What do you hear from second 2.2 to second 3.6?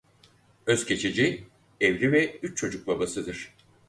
üç çocuk babasıdır.